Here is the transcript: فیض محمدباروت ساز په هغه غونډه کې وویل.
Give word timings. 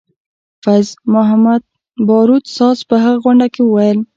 فیض 0.63 0.87
محمدباروت 1.13 2.45
ساز 2.57 2.77
په 2.89 2.95
هغه 3.03 3.19
غونډه 3.23 3.47
کې 3.53 3.61
وویل. 3.63 3.99